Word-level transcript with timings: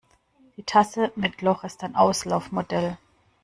Die 0.57 0.63
Tasse 0.63 1.11
mit 1.15 1.43
Loch 1.43 1.63
ist 1.63 1.83
ein 1.83 1.95
Auslaufmodell. 1.95 2.97